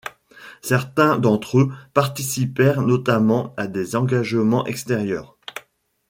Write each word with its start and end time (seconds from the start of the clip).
Certains 0.63 1.19
d'entre 1.19 1.59
eux 1.59 1.71
participèrent 1.93 2.81
notamment 2.81 3.53
à 3.55 3.67
des 3.67 3.95
engagements 3.95 4.65
extérieurs. 4.65 5.37